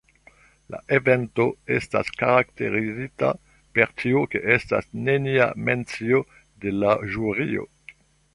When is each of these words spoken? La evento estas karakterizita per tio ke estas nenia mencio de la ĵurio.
La 0.75 0.77
evento 0.97 1.45
estas 1.75 2.09
karakterizita 2.21 3.29
per 3.77 3.93
tio 4.03 4.25
ke 4.33 4.43
estas 4.57 4.89
nenia 5.11 5.49
mencio 5.69 6.25
de 6.65 6.75
la 6.81 6.97
ĵurio. 7.15 7.69